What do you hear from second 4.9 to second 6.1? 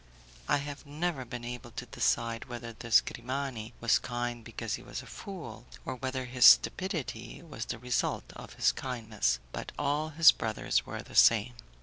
a fool, or